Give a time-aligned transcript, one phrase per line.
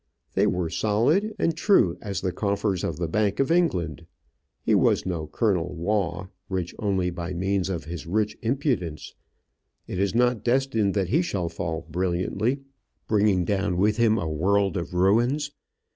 [0.33, 4.07] They were solid, and true as the coffers of the Bank of England.
[4.63, 9.13] He was no Colonel Waugh, rich only by means of his rich impudence.
[9.85, 12.61] It is not destined that he shall fall brilliantly,
[13.07, 15.51] bringing down with him a world of ruins.